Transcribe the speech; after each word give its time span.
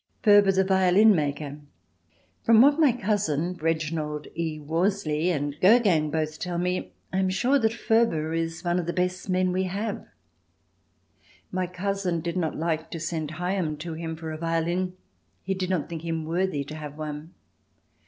Furber 0.23 0.51
the 0.51 0.63
Violin 0.63 1.15
Maker 1.15 1.59
From 2.41 2.59
what 2.59 2.79
my 2.79 2.91
cousin 2.91 3.53
[Reginald 3.61 4.29
E. 4.33 4.59
Worsley] 4.59 5.29
and 5.29 5.55
Gogin 5.61 6.09
both 6.09 6.39
tell 6.39 6.57
me 6.57 6.91
I 7.13 7.19
am 7.19 7.29
sure 7.29 7.59
that 7.59 7.71
Furber 7.71 8.33
is 8.33 8.63
one 8.63 8.79
of 8.79 8.87
the 8.87 8.93
best 8.93 9.29
men 9.29 9.51
we 9.51 9.65
have. 9.65 10.07
My 11.51 11.67
cousin 11.67 12.19
did 12.19 12.35
not 12.35 12.55
like 12.57 12.89
to 12.89 12.99
send 12.99 13.29
Hyam 13.33 13.77
to 13.77 13.93
him 13.93 14.15
for 14.15 14.31
a 14.31 14.39
violin: 14.39 14.93
he 15.43 15.53
did 15.53 15.69
not 15.69 15.87
think 15.87 16.01
him 16.01 16.25
worthy 16.25 16.63
to 16.63 16.73
have 16.75 16.97
one. 16.97 17.35